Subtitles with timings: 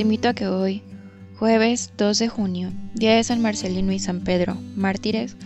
[0.00, 0.82] Te invito a que hoy,
[1.38, 5.36] jueves 2 de junio, día de San Marcelino y San Pedro, mártires,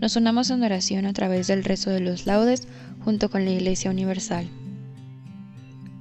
[0.00, 2.68] nos unamos en oración a través del rezo de los laudes
[3.04, 4.46] junto con la Iglesia Universal.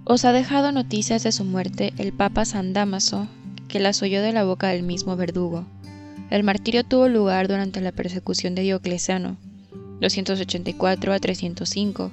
[0.06, 3.28] Os ha dejado noticias de su muerte el Papa San Damaso,
[3.68, 5.66] que las oyó de la boca del mismo verdugo.
[6.30, 9.38] El martirio tuvo lugar durante la persecución de Diocleciano,
[10.02, 12.12] 284 a 305.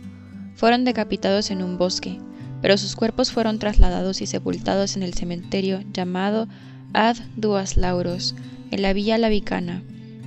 [0.55, 2.19] Fueron decapitados en un bosque,
[2.63, 6.49] pero sus cuerpos fueron trasladados y sepultados en el cementerio llamado
[6.93, 8.35] Ad Duas Lauros,
[8.71, 9.83] en la Villa Lavicana,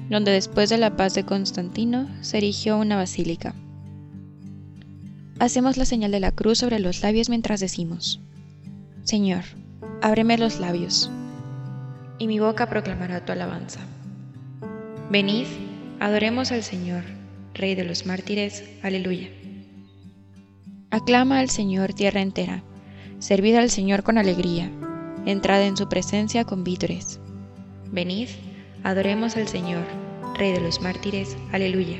[0.09, 3.53] donde después de la paz de Constantino se erigió una basílica.
[5.39, 8.19] Hacemos la señal de la cruz sobre los labios mientras decimos,
[9.03, 9.43] Señor,
[10.01, 11.09] ábreme los labios,
[12.19, 13.79] y mi boca proclamará tu alabanza.
[15.09, 15.47] Venid,
[15.99, 17.03] adoremos al Señor,
[17.53, 19.29] Rey de los mártires, aleluya.
[20.93, 22.63] Aclama al Señor tierra entera,
[23.17, 24.69] servid al Señor con alegría,
[25.25, 27.19] entrad en su presencia con vítores.
[27.91, 28.27] Venid,
[28.83, 29.85] adoremos al Señor,
[30.37, 31.97] Rey de los mártires, aleluya.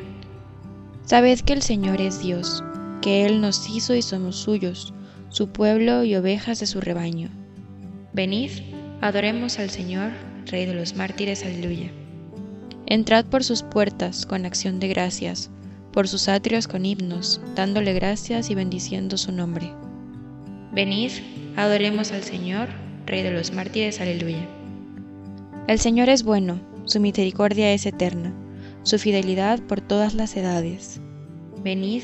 [1.05, 2.63] Sabed que el Señor es Dios,
[3.01, 4.93] que Él nos hizo y somos suyos,
[5.29, 7.31] su pueblo y ovejas de su rebaño.
[8.13, 8.51] Venid,
[9.01, 10.11] adoremos al Señor,
[10.45, 11.89] Rey de los mártires, aleluya.
[12.85, 15.49] Entrad por sus puertas con acción de gracias,
[15.93, 19.71] por sus atrios con himnos, dándole gracias y bendiciendo su nombre.
[20.73, 21.11] Venid,
[21.55, 22.67] adoremos al Señor,
[23.05, 24.45] Rey de los mártires, aleluya.
[25.67, 28.33] El Señor es bueno, su misericordia es eterna,
[28.83, 30.99] su fidelidad por todas las edades.
[31.63, 32.03] Venid,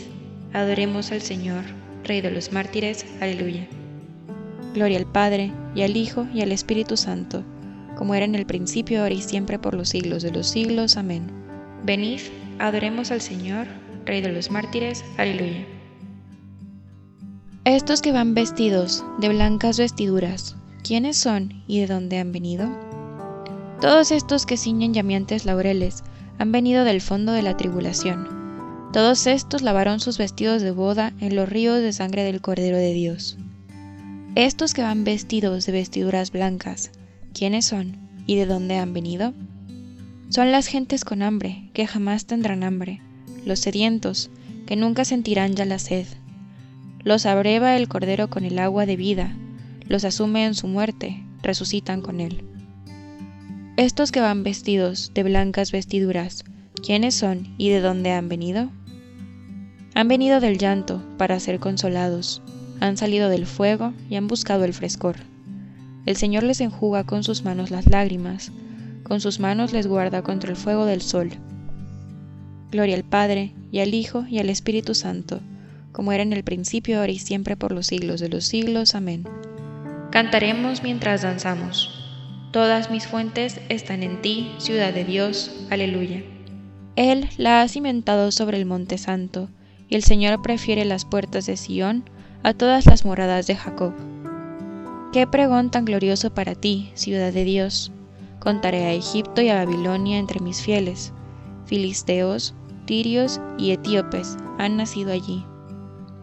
[0.53, 1.63] adoremos al Señor,
[2.03, 3.67] Rey de los mártires, aleluya.
[4.73, 7.43] Gloria al Padre, y al Hijo, y al Espíritu Santo,
[7.97, 10.95] como era en el principio, ahora y siempre, por los siglos de los siglos.
[10.95, 11.29] Amén.
[11.83, 12.21] Venid,
[12.59, 13.67] adoremos al Señor,
[14.09, 15.05] Rey de los mártires.
[15.17, 15.67] Aleluya.
[17.63, 22.67] Estos que van vestidos de blancas vestiduras, ¿quiénes son y de dónde han venido?
[23.79, 26.03] Todos estos que ciñen llameantes laureles
[26.39, 28.27] han venido del fondo de la tribulación.
[28.93, 32.93] Todos estos lavaron sus vestidos de boda en los ríos de sangre del Cordero de
[32.93, 33.37] Dios.
[34.33, 36.89] Estos que van vestidos de vestiduras blancas,
[37.35, 39.33] ¿quiénes son y de dónde han venido?
[40.29, 43.01] Son las gentes con hambre, que jamás tendrán hambre,
[43.45, 44.29] los sedientos,
[44.65, 46.05] que nunca sentirán ya la sed.
[47.03, 49.35] Los abreva el Cordero con el agua de vida,
[49.87, 52.43] los asume en su muerte, resucitan con él.
[53.77, 56.43] Estos que van vestidos de blancas vestiduras,
[56.85, 58.69] ¿quiénes son y de dónde han venido?
[59.95, 62.41] Han venido del llanto para ser consolados,
[62.79, 65.15] han salido del fuego y han buscado el frescor.
[66.05, 68.51] El Señor les enjuga con sus manos las lágrimas,
[69.03, 71.31] con sus manos les guarda contra el fuego del sol.
[72.71, 75.39] Gloria al Padre, y al Hijo, y al Espíritu Santo,
[75.91, 78.95] como era en el principio, ahora y siempre, por los siglos de los siglos.
[78.95, 79.27] Amén.
[80.11, 81.95] Cantaremos mientras danzamos.
[82.51, 85.51] Todas mis fuentes están en ti, ciudad de Dios.
[85.69, 86.23] Aleluya.
[86.95, 89.49] Él la ha cimentado sobre el monte santo,
[89.87, 92.03] y el Señor prefiere las puertas de Sión
[92.43, 93.93] a todas las moradas de Jacob.
[95.11, 97.91] Qué pregón tan glorioso para ti, ciudad de Dios.
[98.39, 101.13] Contaré a Egipto y a Babilonia entre mis fieles.
[101.65, 102.53] Filisteos,
[102.89, 105.45] tirios y etíopes han nacido allí.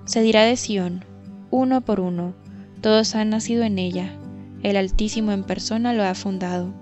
[0.05, 1.05] Se dirá de Sión,
[1.53, 2.35] uno por uno,
[2.81, 4.11] todos han nacido en ella,
[4.65, 6.75] el Altísimo en persona lo ha fundado.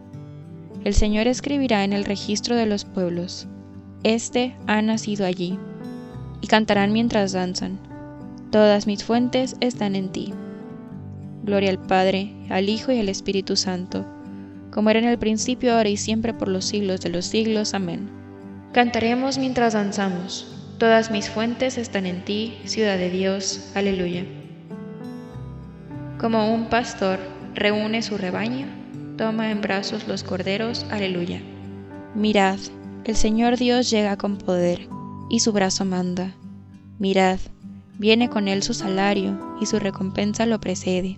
[0.84, 3.46] El Señor escribirá en el registro de los pueblos.
[4.04, 5.58] Este ha nacido allí.
[6.40, 7.78] Y cantarán mientras danzan.
[8.50, 10.32] Todas mis fuentes están en ti.
[11.42, 14.06] Gloria al Padre, al Hijo y al Espíritu Santo,
[14.70, 17.74] como era en el principio, ahora y siempre, por los siglos de los siglos.
[17.74, 18.23] Amén.
[18.74, 20.48] Cantaremos mientras danzamos.
[20.78, 23.70] Todas mis fuentes están en ti, ciudad de Dios.
[23.76, 24.24] Aleluya.
[26.18, 27.20] Como un pastor
[27.54, 28.66] reúne su rebaño,
[29.16, 30.86] toma en brazos los corderos.
[30.90, 31.40] Aleluya.
[32.16, 32.58] Mirad,
[33.04, 34.88] el Señor Dios llega con poder,
[35.30, 36.34] y su brazo manda.
[36.98, 37.38] Mirad,
[38.00, 41.16] viene con él su salario, y su recompensa lo precede.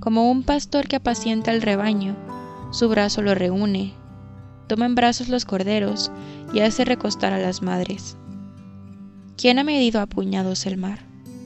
[0.00, 2.16] Como un pastor que apacienta el rebaño,
[2.72, 3.94] su brazo lo reúne,
[4.66, 6.10] toma en brazos los corderos
[6.52, 8.16] y hace recostar a las madres.
[9.36, 11.00] ¿Quién ha medido a puñados el mar,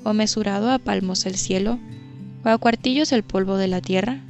[0.05, 1.79] o mesurado a palmos el cielo,
[2.45, 4.21] o a cuartillos el polvo de la tierra?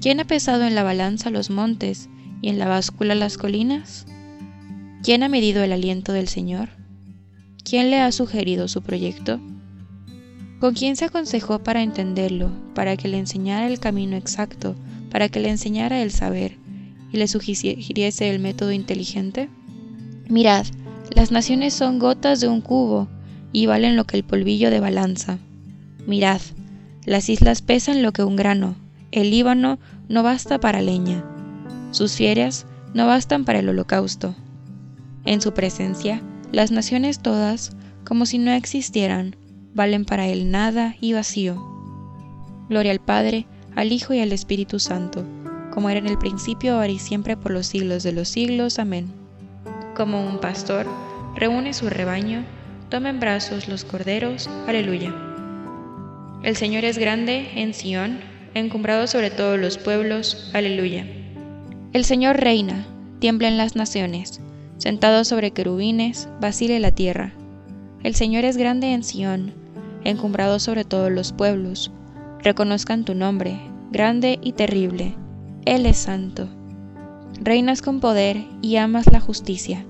[0.00, 2.08] ¿Quién ha pesado en la balanza los montes
[2.40, 4.06] y en la báscula las colinas?
[5.02, 6.70] ¿Quién ha medido el aliento del Señor?
[7.64, 9.40] ¿Quién le ha sugerido su proyecto?
[10.60, 14.76] ¿Con quién se aconsejó para entenderlo, para que le enseñara el camino exacto,
[15.10, 16.56] para que le enseñara el saber
[17.12, 19.48] y le sugiriese el método inteligente?
[20.28, 20.66] Mirad,
[21.14, 23.08] las naciones son gotas de un cubo
[23.52, 25.38] y valen lo que el polvillo de balanza.
[26.06, 26.40] Mirad,
[27.04, 28.74] las islas pesan lo que un grano,
[29.12, 29.78] el Líbano
[30.08, 31.24] no basta para leña,
[31.90, 34.34] sus fieras no bastan para el holocausto.
[35.24, 36.22] En su presencia,
[36.52, 37.72] las naciones todas,
[38.04, 39.36] como si no existieran,
[39.74, 41.62] valen para él nada y vacío.
[42.68, 45.24] Gloria al Padre, al Hijo y al Espíritu Santo,
[45.72, 48.78] como era en el principio, ahora y siempre, por los siglos de los siglos.
[48.78, 49.23] Amén.
[49.94, 50.86] Como un pastor,
[51.36, 52.44] reúne su rebaño,
[52.88, 54.50] toma en brazos los corderos.
[54.66, 55.14] Aleluya.
[56.42, 58.18] El Señor es grande en Sión,
[58.54, 60.50] encumbrado sobre todos los pueblos.
[60.52, 61.06] Aleluya.
[61.92, 62.84] El Señor reina,
[63.20, 64.40] tiembla en las naciones,
[64.78, 67.32] sentado sobre querubines, vacile la tierra.
[68.02, 69.54] El Señor es grande en Sión,
[70.02, 71.92] encumbrado sobre todos los pueblos.
[72.42, 73.60] Reconozcan tu nombre,
[73.92, 75.14] grande y terrible.
[75.66, 76.48] Él es santo.
[77.40, 79.84] Reinas con poder y amas la justicia.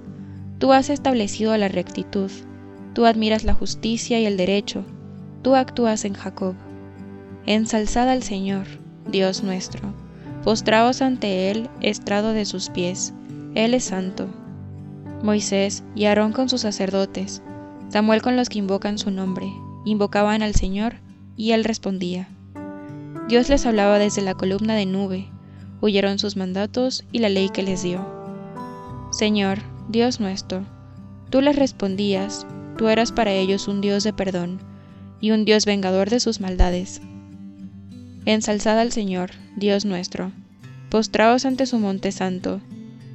[0.58, 2.30] Tú has establecido la rectitud.
[2.94, 4.84] Tú admiras la justicia y el derecho.
[5.42, 6.54] Tú actúas en Jacob.
[7.46, 8.66] Ensalzad al Señor,
[9.10, 9.92] Dios nuestro.
[10.42, 13.12] Postraos ante Él, estrado de sus pies.
[13.54, 14.28] Él es santo.
[15.22, 17.42] Moisés y Aarón con sus sacerdotes,
[17.88, 19.46] Samuel con los que invocan su nombre,
[19.86, 20.96] invocaban al Señor,
[21.36, 22.28] y él respondía.
[23.28, 25.30] Dios les hablaba desde la columna de nube,
[25.84, 28.02] huyeron sus mandatos y la ley que les dio.
[29.12, 29.58] Señor,
[29.90, 30.64] Dios nuestro,
[31.28, 32.46] tú les respondías,
[32.78, 34.60] tú eras para ellos un Dios de perdón
[35.20, 37.02] y un Dios vengador de sus maldades.
[38.24, 40.32] Ensalzad al Señor, Dios nuestro,
[40.88, 42.62] postraos ante su monte santo,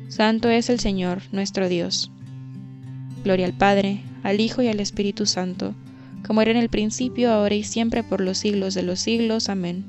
[0.07, 2.11] santo es el Señor, nuestro Dios.
[3.23, 5.73] Gloria al Padre, al Hijo y al Espíritu Santo,
[6.23, 9.49] como era en el principio, ahora y siempre, por los siglos de los siglos.
[9.49, 9.85] Amén.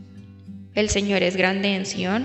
[0.74, 2.24] El Señor es grande en Sión,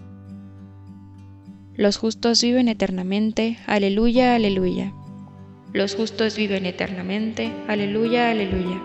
[1.75, 4.93] Los justos viven eternamente, aleluya, aleluya.
[5.71, 8.81] Los justos viven eternamente, aleluya, aleluya.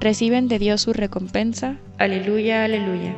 [0.00, 3.14] Reciben de Dios su recompensa, aleluya, aleluya.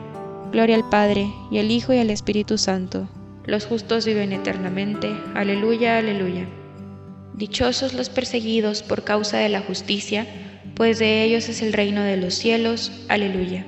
[0.52, 3.08] Gloria al Padre, y al Hijo y al Espíritu Santo.
[3.46, 6.46] Los justos viven eternamente, aleluya, aleluya.
[7.34, 10.26] Dichosos los perseguidos por causa de la justicia,
[10.74, 12.92] pues de ellos es el reino de los cielos.
[13.08, 13.64] Aleluya.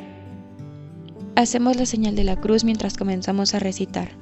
[1.36, 4.21] Hacemos la señal de la cruz mientras comenzamos a recitar.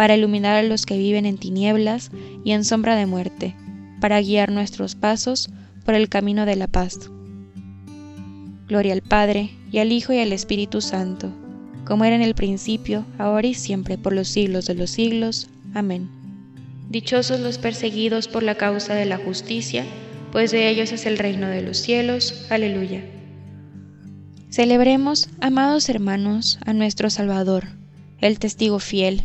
[0.00, 2.10] para iluminar a los que viven en tinieblas
[2.42, 3.54] y en sombra de muerte,
[4.00, 5.50] para guiar nuestros pasos
[5.84, 7.10] por el camino de la paz.
[8.66, 11.30] Gloria al Padre, y al Hijo, y al Espíritu Santo,
[11.84, 15.50] como era en el principio, ahora y siempre, por los siglos de los siglos.
[15.74, 16.08] Amén.
[16.88, 19.84] Dichosos los perseguidos por la causa de la justicia,
[20.32, 22.46] pues de ellos es el reino de los cielos.
[22.48, 23.04] Aleluya.
[24.48, 27.64] Celebremos, amados hermanos, a nuestro Salvador,
[28.22, 29.24] el testigo fiel,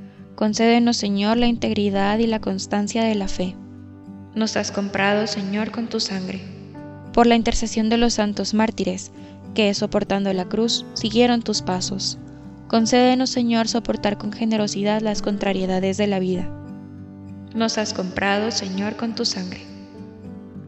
[0.35, 3.55] concédenos, Señor, la integridad y la constancia de la fe.
[4.35, 6.41] Nos has comprado, Señor, con tu sangre.
[7.13, 9.11] Por la intercesión de los santos mártires,
[9.53, 12.17] que, soportando la cruz, siguieron tus pasos,
[12.71, 16.49] Concédenos, Señor, soportar con generosidad las contrariedades de la vida.
[17.53, 19.59] Nos has comprado, Señor, con tu sangre.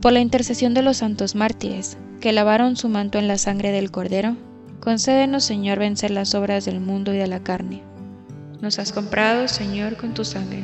[0.02, 3.90] Por la intercesión de los santos mártires, que lavaron su manto en la sangre del
[3.90, 4.36] Cordero,
[4.82, 7.84] concédenos, Señor, vencer las obras del mundo y de la carne.
[8.64, 10.64] Nos has comprado, Señor, con tu sangre.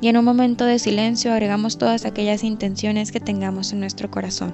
[0.00, 4.52] Y en un momento de silencio agregamos todas aquellas intenciones que tengamos en nuestro corazón.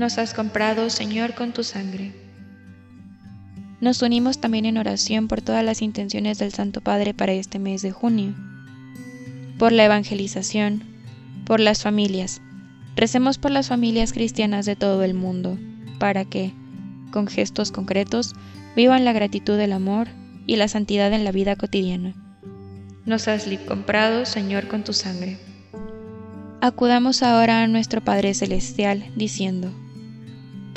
[0.00, 2.12] Nos has comprado, Señor, con tu sangre.
[3.82, 7.82] Nos unimos también en oración por todas las intenciones del Santo Padre para este mes
[7.82, 8.34] de junio,
[9.58, 10.84] por la evangelización,
[11.44, 12.40] por las familias.
[12.96, 15.58] Recemos por las familias cristianas de todo el mundo,
[15.98, 16.54] para que,
[17.10, 18.34] con gestos concretos,
[18.74, 20.08] vivan la gratitud del amor
[20.46, 22.14] y la santidad en la vida cotidiana.
[23.04, 25.36] Nos has comprado, Señor, con tu sangre.
[26.62, 29.70] Acudamos ahora a nuestro Padre Celestial, diciendo,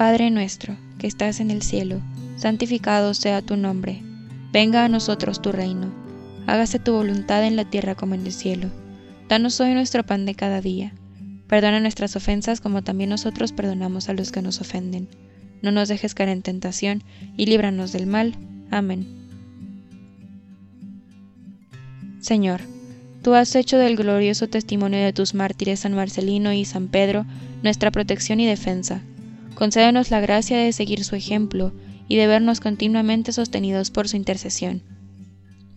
[0.03, 2.01] Padre nuestro, que estás en el cielo,
[2.35, 4.01] santificado sea tu nombre.
[4.51, 5.93] Venga a nosotros tu reino.
[6.45, 8.67] Hágase tu voluntad en la tierra como en el cielo.
[9.29, 10.91] Danos hoy nuestro pan de cada día.
[11.47, 15.07] Perdona nuestras ofensas como también nosotros perdonamos a los que nos ofenden.
[15.61, 17.01] No nos dejes caer en tentación
[17.37, 18.35] y líbranos del mal.
[18.71, 19.07] Amén.
[22.19, 22.59] Señor,
[23.21, 27.25] tú has hecho del glorioso testimonio de tus mártires San Marcelino y San Pedro
[27.63, 29.01] nuestra protección y defensa
[29.63, 31.71] Concédenos la gracia de seguir su ejemplo
[32.09, 34.81] y de vernos continuamente sostenidos por su intercesión.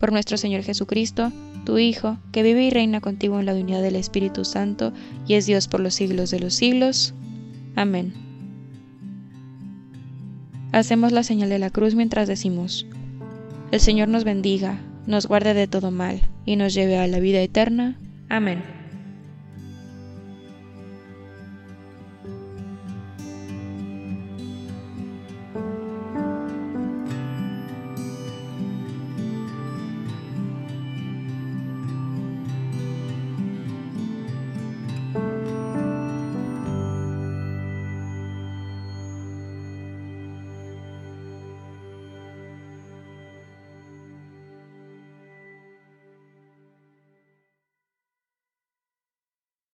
[0.00, 1.30] Por nuestro Señor Jesucristo,
[1.64, 4.92] tu Hijo, que vive y reina contigo en la unidad del Espíritu Santo
[5.28, 7.14] y es Dios por los siglos de los siglos.
[7.76, 8.12] Amén.
[10.72, 12.86] Hacemos la señal de la cruz mientras decimos,
[13.70, 17.40] El Señor nos bendiga, nos guarde de todo mal y nos lleve a la vida
[17.40, 17.96] eterna.
[18.28, 18.75] Amén.